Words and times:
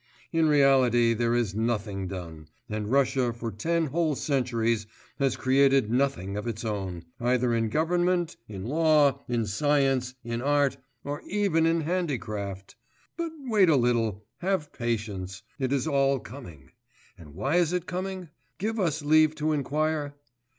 In 0.33 0.47
reality 0.47 1.13
there 1.13 1.35
is 1.35 1.53
nothing 1.53 2.07
done, 2.07 2.47
and 2.67 2.89
Russia 2.89 3.31
for 3.31 3.51
ten 3.51 3.85
whole 3.85 4.15
centuries 4.15 4.87
has 5.19 5.35
created 5.35 5.91
nothing 5.91 6.35
of 6.37 6.47
its 6.47 6.65
own, 6.65 7.03
either 7.19 7.53
in 7.53 7.69
government, 7.69 8.35
in 8.47 8.65
law, 8.65 9.21
in 9.29 9.45
science, 9.45 10.15
in 10.23 10.41
art, 10.41 10.77
or 11.03 11.21
even 11.27 11.67
in 11.67 11.81
handicraft.... 11.81 12.75
But 13.15 13.31
wait 13.41 13.69
a 13.69 13.75
little, 13.75 14.25
have 14.39 14.73
patience; 14.73 15.43
it 15.59 15.71
is 15.71 15.85
all 15.87 16.17
coming. 16.17 16.71
And 17.15 17.35
why 17.35 17.57
is 17.57 17.71
it 17.71 17.85
coming; 17.85 18.29
give 18.57 18.79
us 18.79 19.03
leave 19.03 19.35
to 19.35 19.51
inquire? 19.53 20.15